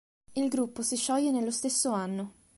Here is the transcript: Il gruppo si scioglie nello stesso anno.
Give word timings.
Il 0.33 0.49
gruppo 0.49 0.81
si 0.81 0.95
scioglie 0.95 1.29
nello 1.29 1.51
stesso 1.51 1.91
anno. 1.91 2.33